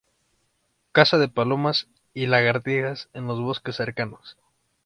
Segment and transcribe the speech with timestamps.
[0.93, 4.35] Caza de palomas, y lagartijas, en los bosques cercanos.